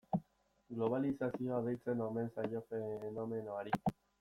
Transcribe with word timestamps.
Globalizazioa 0.77 1.59
deitzen 1.67 2.03
omen 2.07 2.33
zaio 2.39 2.63
fenomenoari. 2.73 3.79